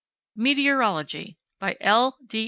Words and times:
METEOROLOGY 0.35 1.37
By 1.59 1.77
L. 1.79 2.17
D. 2.25 2.39